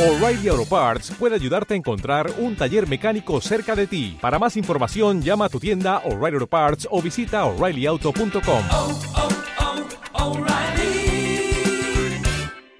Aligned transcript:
O'Reilly 0.00 0.48
Auto 0.48 0.64
Parts 0.64 1.10
puede 1.18 1.34
ayudarte 1.34 1.74
a 1.74 1.76
encontrar 1.76 2.32
un 2.38 2.56
taller 2.56 2.88
mecánico 2.88 3.38
cerca 3.42 3.76
de 3.76 3.86
ti. 3.86 4.16
Para 4.18 4.38
más 4.38 4.56
información, 4.56 5.20
llama 5.20 5.44
a 5.44 5.48
tu 5.50 5.60
tienda 5.60 5.98
O'Reilly 6.06 6.36
Auto 6.36 6.46
Parts 6.46 6.88
o 6.90 7.02
visita 7.02 7.44
oreillyauto.com. 7.44 8.62
oh, 8.72 9.00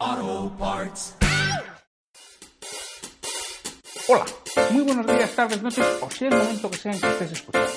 oh, 0.01 0.57
Parts. 0.59 1.15
Hola, 4.09 4.25
muy 4.71 4.85
buenos 4.85 5.07
días, 5.07 5.31
tardes, 5.37 5.61
noches, 5.61 5.85
o 6.01 6.11
sea 6.11 6.29
el 6.29 6.35
momento 6.35 6.71
que 6.71 6.79
sea 6.79 6.93
en 6.93 7.01
que 7.03 7.07
estés 7.07 7.33
escuchando. 7.33 7.71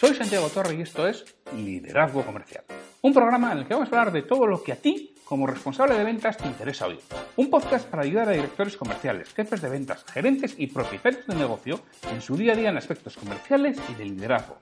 Soy 0.00 0.14
Santiago 0.16 0.48
Torre 0.48 0.74
y 0.74 0.80
esto 0.82 1.06
es 1.06 1.24
Liderazgo 1.54 2.26
Comercial, 2.26 2.64
un 3.02 3.14
programa 3.14 3.52
en 3.52 3.58
el 3.58 3.68
que 3.68 3.74
vamos 3.74 3.92
a 3.92 4.00
hablar 4.00 4.12
de 4.12 4.22
todo 4.22 4.44
lo 4.48 4.60
que 4.64 4.72
a 4.72 4.76
ti, 4.76 5.15
como 5.26 5.48
responsable 5.48 5.98
de 5.98 6.04
ventas, 6.04 6.36
te 6.36 6.46
interesa 6.46 6.86
oír. 6.86 7.00
Un 7.34 7.50
podcast 7.50 7.88
para 7.88 8.04
ayudar 8.04 8.28
a 8.28 8.32
directores 8.32 8.76
comerciales, 8.76 9.34
jefes 9.34 9.60
de 9.60 9.68
ventas, 9.68 10.04
gerentes 10.04 10.54
y 10.56 10.68
propietarios 10.68 11.26
de 11.26 11.34
negocio 11.34 11.80
en 12.12 12.22
su 12.22 12.36
día 12.36 12.52
a 12.52 12.56
día 12.56 12.70
en 12.70 12.76
aspectos 12.76 13.16
comerciales 13.16 13.76
y 13.90 13.94
de 13.94 14.04
liderazgo. 14.04 14.58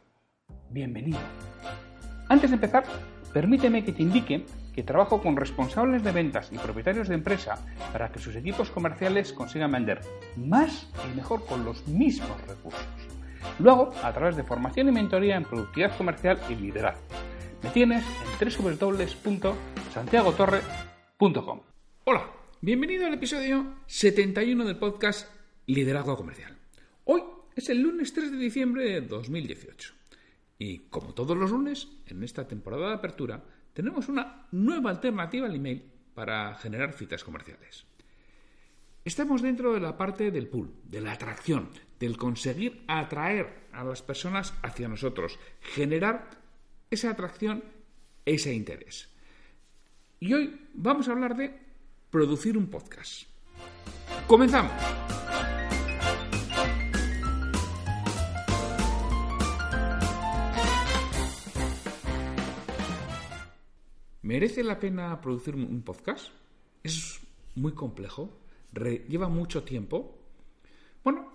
Bienvenido. 0.70 1.18
Antes 2.30 2.48
de 2.48 2.54
empezar, 2.54 2.84
permíteme 3.34 3.84
que 3.84 3.92
te 3.92 4.02
indique 4.02 4.46
que 4.74 4.82
trabajo 4.82 5.20
con 5.20 5.36
responsables 5.36 6.02
de 6.02 6.12
ventas 6.12 6.48
y 6.50 6.56
propietarios 6.56 7.08
de 7.08 7.16
empresa 7.16 7.58
para 7.92 8.10
que 8.10 8.18
sus 8.18 8.34
equipos 8.34 8.70
comerciales 8.70 9.34
consigan 9.34 9.70
vender 9.70 10.00
más 10.36 10.88
y 11.06 11.14
mejor 11.14 11.44
con 11.44 11.66
los 11.66 11.86
mismos 11.88 12.40
recursos. 12.48 12.86
Lo 13.58 13.70
hago 13.70 13.92
a 14.02 14.12
través 14.14 14.34
de 14.34 14.42
formación 14.44 14.88
y 14.88 14.92
mentoría 14.92 15.36
en 15.36 15.44
productividad 15.44 15.94
comercial 15.98 16.40
y 16.48 16.54
liderazgo. 16.54 17.02
Me 17.62 17.68
tienes 17.68 18.02
en 18.40 19.83
www.santiagotorre.com. 19.94 21.60
Hola, 22.04 22.30
bienvenido 22.60 23.06
al 23.06 23.14
episodio 23.14 23.76
71 23.86 24.64
del 24.64 24.76
podcast 24.76 25.30
Liderazgo 25.66 26.16
Comercial. 26.16 26.56
Hoy 27.04 27.22
es 27.54 27.68
el 27.68 27.80
lunes 27.80 28.12
3 28.12 28.32
de 28.32 28.38
diciembre 28.38 28.84
de 28.84 29.00
2018. 29.02 29.94
Y 30.58 30.78
como 30.90 31.14
todos 31.14 31.36
los 31.36 31.50
lunes, 31.50 31.88
en 32.06 32.24
esta 32.24 32.48
temporada 32.48 32.88
de 32.88 32.94
apertura, 32.94 33.44
tenemos 33.72 34.08
una 34.08 34.48
nueva 34.50 34.90
alternativa 34.90 35.46
al 35.46 35.54
email 35.54 35.84
para 36.12 36.54
generar 36.56 36.92
citas 36.94 37.22
comerciales. 37.22 37.84
Estamos 39.04 39.42
dentro 39.42 39.74
de 39.74 39.80
la 39.80 39.96
parte 39.96 40.30
del 40.32 40.48
pool, 40.48 40.74
de 40.84 41.02
la 41.02 41.12
atracción, 41.12 41.70
del 42.00 42.16
conseguir 42.16 42.82
atraer 42.88 43.68
a 43.72 43.84
las 43.84 44.02
personas 44.02 44.54
hacia 44.62 44.88
nosotros, 44.88 45.38
generar 45.60 46.30
esa 46.90 47.10
atracción, 47.10 47.62
ese 48.24 48.54
interés. 48.54 49.13
Y 50.26 50.32
hoy 50.32 50.58
vamos 50.72 51.06
a 51.06 51.12
hablar 51.12 51.36
de 51.36 51.54
producir 52.08 52.56
un 52.56 52.68
podcast. 52.68 53.24
Comenzamos. 54.26 54.72
¿Merece 64.22 64.64
la 64.64 64.80
pena 64.80 65.20
producir 65.20 65.56
un 65.56 65.82
podcast? 65.82 66.30
Es 66.82 67.20
muy 67.56 67.72
complejo, 67.72 68.40
lleva 68.72 69.28
mucho 69.28 69.62
tiempo. 69.62 70.18
Bueno, 71.04 71.30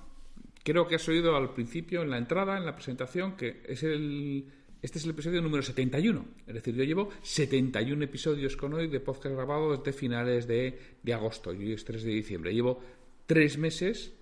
creo 0.63 0.87
que 0.87 0.95
has 0.95 1.07
oído 1.07 1.35
al 1.35 1.53
principio, 1.53 2.01
en 2.01 2.09
la 2.09 2.17
entrada, 2.17 2.57
en 2.57 2.65
la 2.65 2.73
presentación, 2.73 3.37
que 3.37 3.61
es 3.67 3.83
el, 3.83 4.51
este 4.81 4.97
es 4.97 5.03
el 5.03 5.11
episodio 5.11 5.41
número 5.41 5.61
71. 5.61 6.25
Es 6.47 6.53
decir, 6.53 6.73
yo 6.73 6.83
llevo 6.83 7.09
71 7.22 8.03
episodios 8.05 8.55
con 8.55 8.73
hoy 8.73 8.88
de 8.88 8.99
podcast 8.99 9.36
grabado 9.36 9.75
desde 9.75 9.91
finales 9.91 10.47
de, 10.47 10.80
de 11.03 11.13
agosto 11.13 11.53
y 11.53 11.58
hoy 11.58 11.73
es 11.73 11.83
3 11.83 12.03
de 12.03 12.11
diciembre. 12.11 12.53
Llevo 12.53 12.81
tres 13.25 13.58
meses 13.58 14.13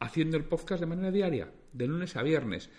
haciendo 0.00 0.36
el 0.36 0.44
podcast 0.44 0.80
de 0.80 0.86
manera 0.86 1.12
diaria, 1.12 1.52
de 1.72 1.86
lunes 1.86 2.16
a 2.16 2.22
viernes, 2.22 2.70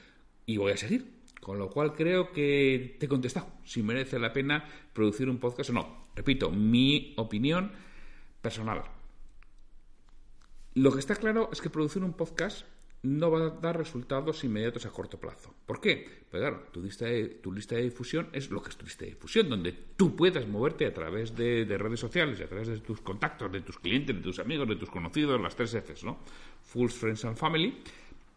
y 0.45 0.57
voy 0.57 0.73
a 0.73 0.77
seguir. 0.77 1.21
Con 1.39 1.57
lo 1.57 1.69
cual 1.69 1.95
creo 1.95 2.31
que 2.31 2.97
te 2.99 3.07
he 3.07 3.09
contestado 3.09 3.47
si 3.63 3.81
merece 3.81 4.19
la 4.19 4.31
pena 4.31 4.63
producir 4.93 5.27
un 5.27 5.39
podcast 5.39 5.71
o 5.71 5.73
no. 5.73 6.07
Repito, 6.15 6.51
mi 6.51 7.13
opinión 7.17 7.71
personal. 8.41 8.83
Lo 10.75 10.91
que 10.91 10.99
está 10.99 11.15
claro 11.15 11.49
es 11.51 11.61
que 11.61 11.69
producir 11.69 12.03
un 12.03 12.13
podcast 12.13 12.65
no 13.03 13.31
va 13.31 13.47
a 13.47 13.49
dar 13.49 13.77
resultados 13.77 14.43
inmediatos 14.43 14.85
a 14.85 14.91
corto 14.91 15.19
plazo. 15.19 15.53
¿Por 15.65 15.81
qué? 15.81 16.21
Pues 16.29 16.41
claro, 16.41 16.63
tu 16.71 16.81
lista 16.81 17.05
de, 17.05 17.25
tu 17.27 17.51
lista 17.51 17.75
de 17.75 17.83
difusión 17.83 18.29
es 18.31 18.51
lo 18.51 18.61
que 18.61 18.69
es 18.69 18.77
tu 18.77 18.85
lista 18.85 19.05
de 19.05 19.11
difusión, 19.11 19.49
donde 19.49 19.71
tú 19.97 20.15
puedas 20.15 20.47
moverte 20.47 20.85
a 20.85 20.93
través 20.93 21.35
de, 21.35 21.65
de 21.65 21.77
redes 21.77 21.99
sociales, 21.99 22.39
a 22.41 22.47
través 22.47 22.67
de 22.67 22.79
tus 22.79 23.01
contactos, 23.01 23.51
de 23.51 23.61
tus 23.61 23.79
clientes, 23.79 24.15
de 24.15 24.21
tus 24.21 24.39
amigos, 24.39 24.67
de 24.67 24.75
tus 24.75 24.89
conocidos, 24.89 25.41
las 25.41 25.55
tres 25.55 25.73
Fs, 25.73 26.03
¿no? 26.03 26.19
Fools, 26.61 26.93
Friends 26.93 27.25
and 27.25 27.37
Family, 27.37 27.81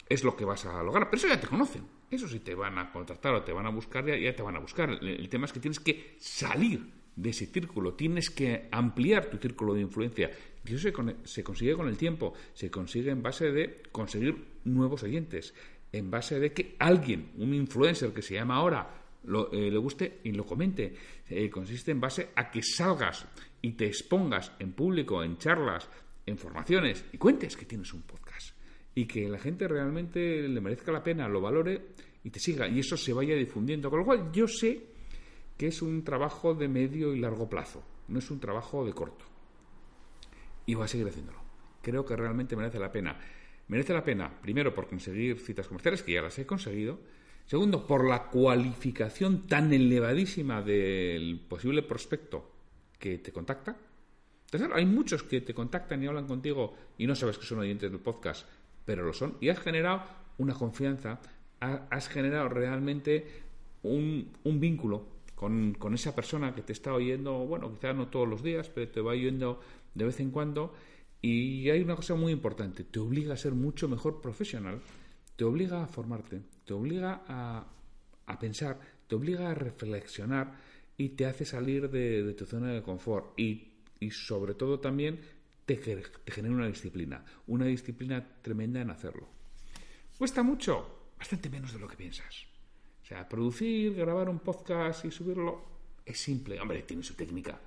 es 0.08 0.24
lo 0.24 0.34
que 0.34 0.44
vas 0.44 0.64
a 0.64 0.82
lograr. 0.82 1.10
Pero 1.10 1.18
eso 1.18 1.28
ya 1.28 1.40
te 1.40 1.46
conocen. 1.46 1.86
Eso 2.10 2.26
sí 2.28 2.40
te 2.40 2.54
van 2.54 2.78
a 2.78 2.90
contactar 2.90 3.34
o 3.34 3.42
te 3.42 3.52
van 3.52 3.66
a 3.66 3.70
buscar, 3.70 4.06
ya, 4.06 4.16
ya 4.16 4.34
te 4.34 4.42
van 4.42 4.56
a 4.56 4.60
buscar. 4.60 4.90
El 4.90 5.28
tema 5.28 5.46
es 5.46 5.52
que 5.52 5.60
tienes 5.60 5.80
que 5.80 6.16
salir 6.18 7.03
de 7.16 7.30
ese 7.30 7.46
círculo, 7.46 7.94
tienes 7.94 8.30
que 8.30 8.68
ampliar 8.70 9.26
tu 9.30 9.36
círculo 9.38 9.74
de 9.74 9.82
influencia. 9.82 10.30
Y 10.66 10.74
eso 10.74 10.88
se, 10.90 10.92
se 11.24 11.44
consigue 11.44 11.74
con 11.74 11.88
el 11.88 11.96
tiempo, 11.96 12.32
se 12.54 12.70
consigue 12.70 13.10
en 13.10 13.22
base 13.22 13.52
de 13.52 13.82
conseguir 13.92 14.34
nuevos 14.64 15.02
oyentes, 15.02 15.54
en 15.92 16.10
base 16.10 16.40
de 16.40 16.52
que 16.52 16.74
alguien, 16.78 17.30
un 17.38 17.54
influencer 17.54 18.12
que 18.12 18.22
se 18.22 18.34
llama 18.34 18.56
ahora, 18.56 19.02
lo- 19.24 19.52
eh, 19.52 19.70
le 19.70 19.78
guste 19.78 20.18
y 20.24 20.32
lo 20.32 20.44
comente. 20.44 20.92
Eh, 21.28 21.48
consiste 21.48 21.92
en 21.92 22.00
base 22.00 22.30
a 22.34 22.50
que 22.50 22.62
salgas 22.62 23.26
y 23.62 23.72
te 23.72 23.86
expongas 23.86 24.52
en 24.58 24.72
público, 24.72 25.22
en 25.22 25.38
charlas, 25.38 25.88
en 26.26 26.36
formaciones 26.38 27.04
y 27.12 27.18
cuentes 27.18 27.56
que 27.56 27.66
tienes 27.66 27.92
un 27.92 28.02
podcast 28.02 28.56
y 28.94 29.04
que 29.06 29.28
la 29.28 29.38
gente 29.38 29.68
realmente 29.68 30.48
le 30.48 30.60
merezca 30.60 30.90
la 30.92 31.02
pena, 31.02 31.28
lo 31.28 31.40
valore 31.40 31.80
y 32.24 32.30
te 32.30 32.40
siga 32.40 32.66
y 32.68 32.78
eso 32.80 32.96
se 32.96 33.12
vaya 33.12 33.34
difundiendo. 33.36 33.90
Con 33.90 34.00
lo 34.00 34.04
cual 34.04 34.30
yo 34.32 34.46
sé 34.48 34.93
que 35.56 35.66
es 35.68 35.82
un 35.82 36.04
trabajo 36.04 36.54
de 36.54 36.68
medio 36.68 37.14
y 37.14 37.20
largo 37.20 37.48
plazo, 37.48 37.82
no 38.08 38.18
es 38.18 38.30
un 38.30 38.40
trabajo 38.40 38.84
de 38.84 38.92
corto. 38.92 39.24
Y 40.66 40.74
voy 40.74 40.84
a 40.84 40.88
seguir 40.88 41.06
haciéndolo. 41.08 41.38
Creo 41.82 42.04
que 42.04 42.16
realmente 42.16 42.56
merece 42.56 42.78
la 42.78 42.90
pena. 42.90 43.16
Merece 43.68 43.92
la 43.92 44.04
pena, 44.04 44.40
primero, 44.40 44.74
por 44.74 44.88
conseguir 44.88 45.38
citas 45.38 45.68
comerciales, 45.68 46.02
que 46.02 46.12
ya 46.12 46.22
las 46.22 46.38
he 46.38 46.46
conseguido. 46.46 46.98
Segundo, 47.46 47.86
por 47.86 48.08
la 48.08 48.24
cualificación 48.28 49.46
tan 49.46 49.72
elevadísima 49.72 50.62
del 50.62 51.40
posible 51.48 51.82
prospecto 51.82 52.50
que 52.98 53.18
te 53.18 53.32
contacta. 53.32 53.76
Tercero, 54.50 54.74
hay 54.76 54.86
muchos 54.86 55.22
que 55.22 55.40
te 55.40 55.52
contactan 55.52 56.02
y 56.02 56.06
hablan 56.06 56.26
contigo 56.26 56.74
y 56.96 57.06
no 57.06 57.14
sabes 57.14 57.38
que 57.38 57.44
son 57.44 57.58
oyentes 57.58 57.90
del 57.90 58.00
podcast, 58.00 58.46
pero 58.84 59.04
lo 59.04 59.12
son. 59.12 59.36
Y 59.40 59.48
has 59.50 59.58
generado 59.60 60.02
una 60.38 60.54
confianza, 60.54 61.20
ha- 61.60 61.86
has 61.90 62.08
generado 62.08 62.48
realmente 62.48 63.26
un, 63.82 64.32
un 64.44 64.60
vínculo 64.60 65.06
con, 65.34 65.74
con 65.74 65.94
esa 65.94 66.14
persona 66.14 66.54
que 66.54 66.62
te 66.62 66.72
está 66.72 66.92
oyendo, 66.92 67.34
bueno, 67.46 67.72
quizás 67.72 67.94
no 67.94 68.08
todos 68.08 68.28
los 68.28 68.42
días, 68.42 68.68
pero 68.68 68.90
te 68.90 69.00
va 69.00 69.12
oyendo 69.12 69.60
de 69.94 70.04
vez 70.04 70.20
en 70.20 70.30
cuando. 70.30 70.74
Y 71.20 71.70
hay 71.70 71.80
una 71.80 71.96
cosa 71.96 72.14
muy 72.14 72.32
importante, 72.32 72.84
te 72.84 72.98
obliga 72.98 73.34
a 73.34 73.36
ser 73.36 73.52
mucho 73.52 73.88
mejor 73.88 74.20
profesional, 74.20 74.82
te 75.36 75.44
obliga 75.44 75.82
a 75.82 75.86
formarte, 75.86 76.42
te 76.64 76.74
obliga 76.74 77.22
a, 77.26 77.66
a 78.26 78.38
pensar, 78.38 78.78
te 79.06 79.14
obliga 79.14 79.50
a 79.50 79.54
reflexionar 79.54 80.54
y 80.96 81.10
te 81.10 81.26
hace 81.26 81.44
salir 81.44 81.90
de, 81.90 82.22
de 82.22 82.34
tu 82.34 82.44
zona 82.44 82.72
de 82.72 82.82
confort 82.82 83.38
y, 83.38 83.72
y 84.00 84.10
sobre 84.10 84.54
todo 84.54 84.80
también 84.80 85.20
te, 85.64 85.76
te 85.76 86.32
genera 86.32 86.54
una 86.54 86.66
disciplina, 86.66 87.24
una 87.46 87.64
disciplina 87.66 88.24
tremenda 88.42 88.80
en 88.80 88.90
hacerlo. 88.90 89.28
¿Cuesta 90.18 90.42
mucho? 90.42 91.12
Bastante 91.18 91.48
menos 91.48 91.72
de 91.72 91.78
lo 91.78 91.88
que 91.88 91.96
piensas. 91.96 92.46
O 93.04 93.06
sea, 93.06 93.28
producir, 93.28 93.94
grabar 93.94 94.30
un 94.30 94.38
podcast 94.38 95.04
y 95.04 95.10
subirlo 95.10 95.62
es 96.06 96.18
simple. 96.18 96.58
Hombre, 96.58 96.84
tiene 96.84 97.02
su 97.02 97.12
técnica, 97.12 97.60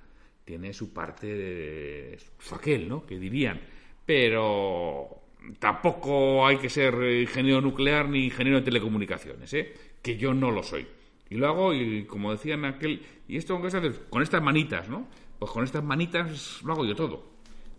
tiene 0.44 0.72
su 0.72 0.92
parte 0.92 1.28
de 1.28 2.18
su 2.40 2.56
aquel, 2.56 2.88
¿no? 2.88 3.06
Que 3.06 3.20
dirían. 3.20 3.60
Pero 4.04 5.22
tampoco 5.60 6.44
hay 6.44 6.56
que 6.56 6.68
ser 6.68 6.92
ingeniero 7.20 7.60
nuclear 7.60 8.08
ni 8.08 8.24
ingeniero 8.24 8.58
de 8.58 8.64
telecomunicaciones, 8.64 9.54
¿eh? 9.54 9.74
Que 10.02 10.16
yo 10.16 10.34
no 10.34 10.50
lo 10.50 10.64
soy. 10.64 10.88
Y 11.30 11.36
lo 11.36 11.46
hago, 11.46 11.72
y 11.72 12.04
como 12.06 12.32
decían 12.32 12.64
aquel, 12.64 13.00
y 13.28 13.36
esto 13.36 13.54
con, 13.56 13.66
estas, 13.66 13.96
con 14.10 14.24
estas 14.24 14.42
manitas, 14.42 14.88
¿no? 14.88 15.06
Pues 15.38 15.52
con 15.52 15.62
estas 15.62 15.84
manitas 15.84 16.62
lo 16.64 16.72
hago 16.72 16.84
yo 16.84 16.96
todo. 16.96 17.22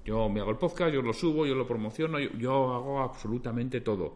Yo 0.05 0.29
me 0.29 0.39
hago 0.39 0.51
el 0.51 0.57
podcast, 0.57 0.93
yo 0.93 1.01
lo 1.01 1.11
subo, 1.11 1.45
yo 1.45 1.55
lo 1.55 1.67
promociono, 1.67 2.19
yo, 2.19 2.73
hago 2.73 3.01
absolutamente 3.01 3.81
todo. 3.81 4.15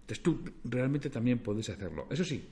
Entonces 0.00 0.24
tú 0.24 0.40
realmente 0.64 1.08
también 1.08 1.38
puedes 1.38 1.68
hacerlo. 1.68 2.08
Eso 2.10 2.24
sí, 2.24 2.44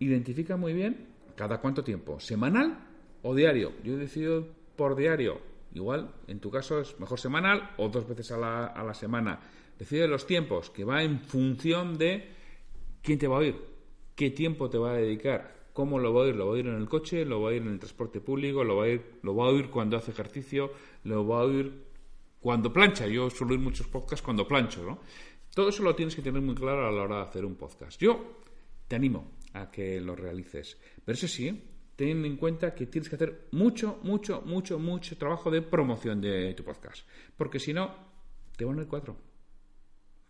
identifica 0.00 0.56
muy 0.56 0.72
bien 0.72 1.06
cada 1.36 1.60
cuánto 1.60 1.84
tiempo, 1.84 2.18
semanal 2.18 2.78
o 3.22 3.34
diario. 3.34 3.72
Yo 3.84 3.94
he 3.94 3.96
decidido 3.96 4.48
por 4.76 4.96
diario. 4.96 5.40
Igual, 5.72 6.10
en 6.26 6.40
tu 6.40 6.50
caso 6.50 6.80
es 6.80 6.98
mejor 6.98 7.20
semanal 7.20 7.70
o 7.76 7.88
dos 7.88 8.08
veces 8.08 8.32
a 8.32 8.36
la, 8.36 8.66
a 8.66 8.82
la 8.82 8.94
semana. 8.94 9.38
Decide 9.78 10.08
los 10.08 10.26
tiempos, 10.26 10.70
que 10.70 10.84
va 10.84 11.02
en 11.02 11.20
función 11.20 11.96
de 11.96 12.28
quién 13.02 13.18
te 13.18 13.28
va 13.28 13.36
a 13.36 13.38
oír, 13.38 13.56
qué 14.16 14.30
tiempo 14.30 14.68
te 14.68 14.78
va 14.78 14.90
a 14.90 14.96
dedicar, 14.96 15.60
cómo 15.72 15.98
lo 15.98 16.12
va 16.12 16.22
a 16.22 16.24
oír. 16.24 16.36
Lo 16.36 16.46
va 16.46 16.50
a 16.50 16.54
oír 16.54 16.66
en 16.66 16.74
el 16.74 16.88
coche, 16.88 17.24
lo 17.24 17.40
va 17.40 17.48
a 17.48 17.52
oír 17.52 17.62
en 17.62 17.68
el 17.68 17.78
transporte 17.78 18.20
público, 18.20 18.64
lo 18.64 18.76
va 18.76 18.82
a 18.82 18.86
oír, 18.86 19.02
lo 19.22 19.34
va 19.36 19.46
a 19.46 19.48
oír 19.48 19.70
cuando 19.70 19.96
hace 19.96 20.10
ejercicio, 20.10 20.72
lo 21.04 21.26
va 21.26 21.40
a 21.40 21.44
oír 21.44 21.72
cuando 22.40 22.72
plancha. 22.72 23.06
Yo 23.06 23.30
suelo 23.30 23.54
ir 23.54 23.60
muchos 23.60 23.86
podcasts 23.86 24.22
cuando 24.22 24.46
plancho, 24.46 24.82
¿no? 24.82 24.98
Todo 25.54 25.68
eso 25.68 25.82
lo 25.82 25.94
tienes 25.94 26.14
que 26.14 26.22
tener 26.22 26.42
muy 26.42 26.54
claro 26.54 26.86
a 26.86 26.90
la 26.90 27.02
hora 27.02 27.16
de 27.16 27.22
hacer 27.22 27.44
un 27.44 27.54
podcast. 27.54 28.00
Yo 28.00 28.40
te 28.90 28.96
animo 28.96 29.30
a 29.52 29.70
que 29.70 30.00
lo 30.00 30.16
realices. 30.16 30.76
Pero 31.04 31.14
eso 31.14 31.28
sí, 31.28 31.62
ten 31.94 32.24
en 32.24 32.36
cuenta 32.36 32.74
que 32.74 32.86
tienes 32.86 33.08
que 33.08 33.14
hacer 33.14 33.46
mucho, 33.52 34.00
mucho, 34.02 34.42
mucho, 34.42 34.80
mucho 34.80 35.16
trabajo 35.16 35.48
de 35.48 35.62
promoción 35.62 36.20
de 36.20 36.52
tu 36.54 36.64
podcast. 36.64 37.06
Porque 37.36 37.60
si 37.60 37.72
no, 37.72 37.94
te 38.56 38.64
van 38.64 38.80
a 38.80 38.82
ir 38.82 38.88
cuatro. 38.88 39.16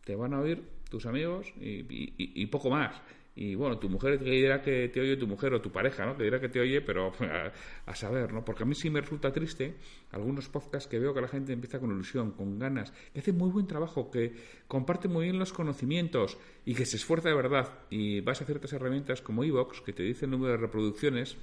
Te 0.05 0.15
van 0.15 0.35
a 0.35 0.41
oír 0.41 0.63
tus 0.91 1.07
amigos 1.07 1.47
y, 1.59 1.87
y 1.89 2.47
poco 2.49 2.69
más. 2.69 3.01
Y 3.35 3.55
bueno, 3.55 3.79
tu 3.79 3.89
mujer 3.89 4.19
te 4.19 4.25
dirá 4.25 4.61
que 4.61 4.89
te 4.89 5.01
oye 5.01 5.17
tu 5.17 5.27
mujer 5.27 5.55
o 5.55 5.61
tu 5.61 5.71
pareja, 5.71 6.05
¿no? 6.05 6.17
Te 6.17 6.25
dirá 6.25 6.41
que 6.41 6.49
te 6.49 6.61
oye, 6.61 6.81
pero 6.81 7.13
a, 7.87 7.95
saber, 7.95 8.33
¿no? 8.33 8.45
Porque 8.45 8.65
a 8.65 8.67
mí 8.67 8.75
sí 8.75 8.91
me 8.91 9.01
resulta 9.01 9.33
triste 9.33 9.77
algunos 10.11 10.49
podcasts 10.49 10.89
que 10.89 10.99
veo 10.99 11.15
que 11.15 11.21
la 11.21 11.29
gente 11.29 11.53
empieza 11.53 11.79
con 11.79 11.91
ilusión, 11.91 12.33
con 12.33 12.59
ganas, 12.59 12.93
que 13.13 13.21
hace 13.21 13.33
muy 13.33 13.51
buen 13.51 13.67
trabajo, 13.67 14.11
que 14.11 14.35
comparte 14.67 15.09
muy 15.09 15.27
bien 15.27 15.39
los 15.39 15.53
conocimientos 15.53 16.39
y 16.65 16.75
que 16.75 16.85
se 16.85 16.97
esfuerza 16.97 17.29
de 17.29 17.37
verdad. 17.37 17.79
Y 17.89 18.21
vas 18.21 18.43
a 18.43 18.45
ciertas 18.45 18.73
herramientas 18.73 19.23
como 19.23 19.45
Evox, 19.45 19.81
que 19.81 19.93
te 19.93 20.03
dice 20.03 20.25
el 20.25 20.33
número 20.33 20.53
de 20.53 20.59
reproducciones, 20.59 21.37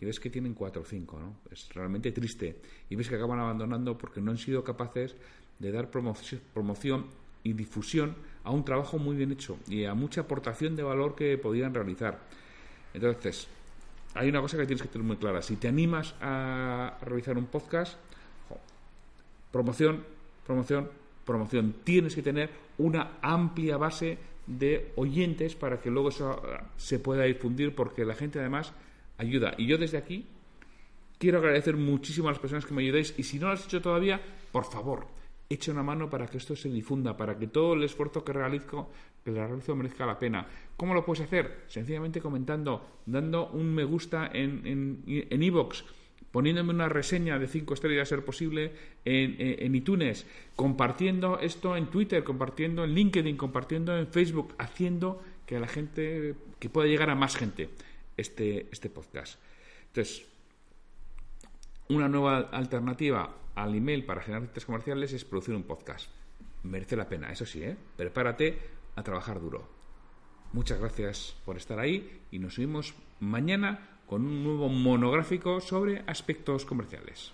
y 0.00 0.04
ves 0.04 0.18
que 0.18 0.30
tienen 0.30 0.54
cuatro 0.54 0.82
o 0.82 0.84
cinco, 0.84 1.20
¿no? 1.20 1.36
Es 1.50 1.72
realmente 1.74 2.10
triste. 2.10 2.56
Y 2.88 2.96
ves 2.96 3.08
que 3.08 3.14
acaban 3.14 3.38
abandonando 3.38 3.96
porque 3.96 4.20
no 4.20 4.32
han 4.32 4.38
sido 4.38 4.64
capaces 4.64 5.14
de 5.60 5.70
dar 5.70 5.90
promoción 5.90 7.06
y 7.44 7.52
difusión 7.52 8.16
a 8.44 8.50
un 8.50 8.64
trabajo 8.64 8.98
muy 8.98 9.16
bien 9.16 9.32
hecho 9.32 9.58
y 9.68 9.84
a 9.84 9.94
mucha 9.94 10.22
aportación 10.22 10.76
de 10.76 10.82
valor 10.82 11.14
que 11.14 11.38
podían 11.38 11.74
realizar. 11.74 12.18
Entonces, 12.94 13.48
hay 14.14 14.28
una 14.28 14.40
cosa 14.40 14.56
que 14.58 14.66
tienes 14.66 14.82
que 14.82 14.88
tener 14.88 15.06
muy 15.06 15.16
clara. 15.16 15.42
Si 15.42 15.56
te 15.56 15.68
animas 15.68 16.14
a 16.20 16.98
realizar 17.02 17.38
un 17.38 17.46
podcast, 17.46 17.96
promoción, 19.50 20.04
promoción, 20.44 20.90
promoción. 21.24 21.74
Tienes 21.84 22.14
que 22.14 22.22
tener 22.22 22.50
una 22.78 23.18
amplia 23.22 23.76
base 23.76 24.18
de 24.46 24.92
oyentes 24.96 25.54
para 25.54 25.80
que 25.80 25.90
luego 25.90 26.08
eso 26.08 26.30
ah, 26.30 26.64
se 26.76 26.98
pueda 26.98 27.24
difundir 27.24 27.74
porque 27.74 28.04
la 28.04 28.14
gente 28.14 28.40
además 28.40 28.72
ayuda. 29.18 29.54
Y 29.56 29.66
yo 29.66 29.78
desde 29.78 29.98
aquí 29.98 30.26
quiero 31.18 31.38
agradecer 31.38 31.76
muchísimo 31.76 32.28
a 32.28 32.32
las 32.32 32.40
personas 32.40 32.66
que 32.66 32.74
me 32.74 32.82
ayudéis 32.82 33.14
y 33.16 33.22
si 33.22 33.38
no 33.38 33.46
lo 33.46 33.52
has 33.52 33.64
hecho 33.64 33.80
todavía, 33.80 34.20
por 34.50 34.64
favor, 34.64 35.06
eche 35.52 35.70
una 35.70 35.82
mano 35.82 36.08
para 36.08 36.26
que 36.26 36.38
esto 36.38 36.56
se 36.56 36.68
difunda, 36.68 37.16
para 37.16 37.38
que 37.38 37.46
todo 37.46 37.74
el 37.74 37.84
esfuerzo 37.84 38.24
que 38.24 38.32
realizo, 38.32 38.90
que 39.24 39.30
realizo 39.30 39.76
merezca 39.76 40.06
la 40.06 40.18
pena. 40.18 40.46
¿Cómo 40.76 40.94
lo 40.94 41.04
puedes 41.04 41.24
hacer? 41.24 41.64
Sencillamente 41.68 42.20
comentando, 42.20 43.00
dando 43.06 43.48
un 43.50 43.74
me 43.74 43.84
gusta 43.84 44.30
en 44.32 44.66
en, 44.66 45.02
en 45.06 45.42
poniéndome 46.32 46.72
una 46.72 46.88
reseña 46.88 47.38
de 47.38 47.46
cinco 47.46 47.74
estrellas, 47.74 48.08
a 48.08 48.16
ser 48.16 48.24
posible, 48.24 48.72
en, 49.04 49.36
en, 49.38 49.74
iTunes, 49.74 50.26
compartiendo 50.56 51.38
esto 51.38 51.76
en 51.76 51.86
Twitter, 51.86 52.24
compartiendo 52.24 52.84
en 52.84 52.94
LinkedIn, 52.94 53.36
compartiendo 53.36 53.96
en 53.96 54.08
Facebook, 54.08 54.54
haciendo 54.58 55.22
que 55.46 55.60
la 55.60 55.68
gente, 55.68 56.34
que 56.58 56.70
pueda 56.70 56.88
llegar 56.88 57.10
a 57.10 57.14
más 57.14 57.36
gente 57.36 57.68
este, 58.16 58.66
este 58.72 58.88
podcast. 58.88 59.38
Entonces, 59.88 60.26
una 61.88 62.08
nueva 62.08 62.38
alternativa 62.50 63.36
al 63.54 63.74
email 63.74 64.04
para 64.04 64.22
generar 64.22 64.46
citas 64.48 64.64
comerciales 64.64 65.12
es 65.12 65.24
producir 65.24 65.54
un 65.54 65.64
podcast. 65.64 66.10
Merece 66.62 66.96
la 66.96 67.08
pena, 67.08 67.30
eso 67.30 67.44
sí, 67.44 67.62
¿eh? 67.62 67.76
Prepárate 67.96 68.58
a 68.96 69.02
trabajar 69.02 69.40
duro. 69.40 69.68
Muchas 70.52 70.78
gracias 70.78 71.36
por 71.44 71.56
estar 71.56 71.78
ahí 71.78 72.22
y 72.30 72.38
nos 72.38 72.58
vemos 72.58 72.94
mañana 73.20 73.98
con 74.06 74.26
un 74.26 74.44
nuevo 74.44 74.68
monográfico 74.68 75.60
sobre 75.60 76.02
aspectos 76.06 76.64
comerciales. 76.64 77.32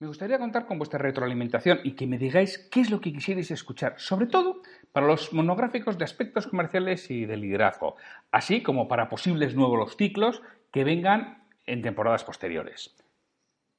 Me 0.00 0.08
gustaría 0.08 0.38
contar 0.38 0.66
con 0.66 0.78
vuestra 0.78 0.98
retroalimentación 0.98 1.78
y 1.84 1.92
que 1.92 2.08
me 2.08 2.18
digáis 2.18 2.58
qué 2.70 2.80
es 2.80 2.90
lo 2.90 3.00
que 3.00 3.12
quisierais 3.12 3.52
escuchar, 3.52 3.94
sobre 3.98 4.26
todo 4.26 4.60
para 4.90 5.06
los 5.06 5.32
monográficos 5.32 5.96
de 5.96 6.04
aspectos 6.04 6.48
comerciales 6.48 7.10
y 7.10 7.24
de 7.24 7.36
liderazgo, 7.36 7.96
así 8.32 8.62
como 8.62 8.88
para 8.88 9.08
posibles 9.08 9.54
nuevos 9.54 9.96
ciclos 9.96 10.42
que 10.72 10.82
vengan 10.82 11.44
en 11.66 11.80
temporadas 11.80 12.24
posteriores. 12.24 12.96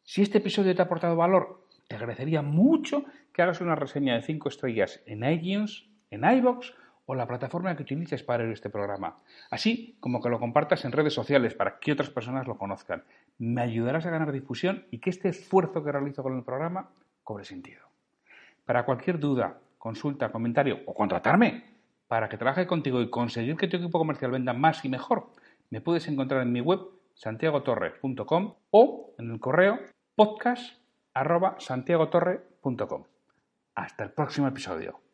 Si 0.07 0.21
este 0.21 0.37
episodio 0.37 0.75
te 0.75 0.83
ha 0.83 0.85
aportado 0.85 1.15
valor, 1.15 1.65
te 1.87 1.95
agradecería 1.95 2.43
mucho 2.43 3.05
que 3.33 3.41
hagas 3.41 3.59
una 3.59 3.75
reseña 3.75 4.13
de 4.13 4.21
5 4.21 4.49
estrellas 4.49 5.01
en 5.07 5.23
iTunes, 5.23 5.87
en 6.11 6.23
iBox 6.23 6.75
o 7.07 7.15
la 7.15 7.27
plataforma 7.27 7.75
que 7.75 7.81
utilices 7.81 8.21
para 8.21 8.43
ver 8.43 8.53
este 8.53 8.69
programa, 8.69 9.17
así 9.49 9.97
como 9.99 10.21
que 10.21 10.29
lo 10.29 10.39
compartas 10.39 10.85
en 10.85 10.91
redes 10.91 11.13
sociales 11.13 11.55
para 11.55 11.79
que 11.79 11.91
otras 11.91 12.11
personas 12.11 12.45
lo 12.45 12.55
conozcan. 12.57 13.03
Me 13.39 13.61
ayudarás 13.61 14.05
a 14.05 14.11
ganar 14.11 14.31
difusión 14.31 14.85
y 14.91 14.99
que 14.99 15.09
este 15.09 15.29
esfuerzo 15.29 15.83
que 15.83 15.91
realizo 15.91 16.21
con 16.21 16.37
el 16.37 16.43
programa 16.43 16.91
cobre 17.23 17.43
sentido. 17.43 17.81
Para 18.63 18.85
cualquier 18.85 19.19
duda, 19.19 19.59
consulta, 19.79 20.31
comentario 20.31 20.81
o 20.85 20.93
contratarme 20.93 21.63
para 22.07 22.29
que 22.29 22.37
trabaje 22.37 22.67
contigo 22.67 23.01
y 23.01 23.09
conseguir 23.09 23.57
que 23.57 23.67
tu 23.67 23.77
equipo 23.77 23.97
comercial 23.97 24.29
venda 24.29 24.53
más 24.53 24.85
y 24.85 24.89
mejor, 24.89 25.31
me 25.71 25.81
puedes 25.81 26.07
encontrar 26.07 26.43
en 26.43 26.51
mi 26.51 26.61
web 26.61 26.79
santiagotorre.com 27.15 28.53
o 28.69 29.15
en 29.17 29.31
el 29.31 29.39
correo 29.39 29.79
podcast.santiagotorre.com. 30.15 33.03
Hasta 33.75 34.03
el 34.03 34.11
próximo 34.11 34.47
episodio. 34.47 35.04